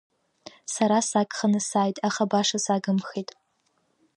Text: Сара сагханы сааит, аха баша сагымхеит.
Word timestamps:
Сара 0.73 0.97
сагханы 1.09 1.59
сааит, 1.69 1.97
аха 2.07 2.23
баша 2.31 2.59
сагымхеит. 2.65 3.29